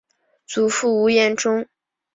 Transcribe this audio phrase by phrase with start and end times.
[0.47, 1.67] 祖父吴彦忠。